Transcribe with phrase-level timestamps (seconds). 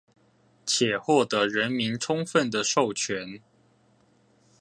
[0.65, 3.39] 且獲得人民充分的授權